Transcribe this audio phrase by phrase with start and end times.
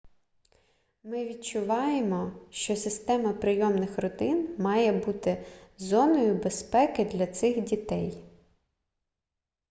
[1.03, 5.45] ми відчуваємо що система прийомних родин має бути
[5.77, 8.23] зоною безпеки для цих дітей